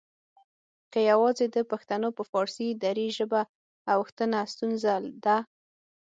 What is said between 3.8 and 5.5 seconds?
اوښتنه ستونزه ده؟